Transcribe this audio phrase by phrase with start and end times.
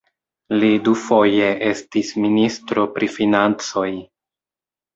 [0.61, 3.87] Li dufoje estis ministro pri financoj.